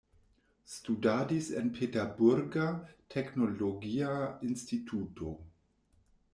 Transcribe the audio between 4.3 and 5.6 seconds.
instituto.